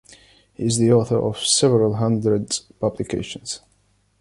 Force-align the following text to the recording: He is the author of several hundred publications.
He 0.55 0.65
is 0.65 0.79
the 0.79 0.91
author 0.91 1.19
of 1.21 1.37
several 1.37 1.97
hundred 1.97 2.57
publications. 2.79 3.61